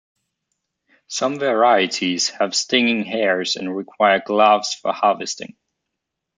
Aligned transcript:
Some 1.09 1.37
varieties 1.37 2.29
have 2.29 2.55
stinging 2.55 3.03
hairs 3.05 3.55
and 3.55 3.75
require 3.77 4.19
gloves 4.19 4.73
for 4.73 4.91
harvesting. 4.91 5.55